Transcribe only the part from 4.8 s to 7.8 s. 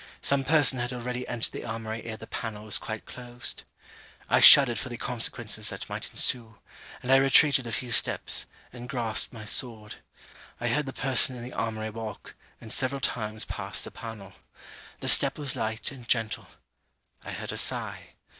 the consequences that might ensue; and I retreated a